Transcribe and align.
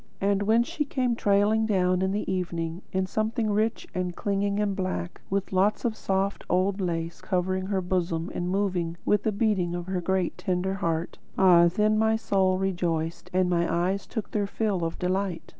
And 0.19 0.41
when 0.41 0.63
she 0.63 0.83
came 0.83 1.15
trailing 1.15 1.67
down 1.67 2.01
in 2.01 2.11
the 2.11 2.27
evening, 2.27 2.81
in 2.91 3.05
something 3.05 3.51
rich 3.51 3.87
and 3.93 4.15
clinging 4.15 4.59
and 4.59 4.75
black, 4.75 5.21
with 5.29 5.53
lots 5.53 5.85
of 5.85 5.95
soft 5.95 6.43
old 6.49 6.81
lace 6.81 7.21
covering 7.21 7.67
her 7.67 7.81
bosom 7.81 8.31
and 8.33 8.49
moving 8.49 8.97
with 9.05 9.21
the 9.21 9.31
beating 9.31 9.75
of 9.75 9.85
her 9.85 10.01
great 10.01 10.39
tender 10.39 10.73
heart; 10.73 11.19
ah, 11.37 11.67
then 11.67 11.99
my 11.99 12.15
soul 12.15 12.57
rejoiced 12.57 13.29
and 13.31 13.47
my 13.47 13.71
eyes 13.71 14.07
took 14.07 14.31
their 14.31 14.47
fill 14.47 14.83
of 14.83 14.97
delight! 14.97 15.43